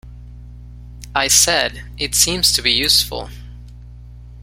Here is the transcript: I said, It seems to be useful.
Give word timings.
I 1.13 1.27
said, 1.27 1.83
It 1.99 2.15
seems 2.15 2.51
to 2.53 2.63
be 2.63 2.71
useful. 2.71 3.29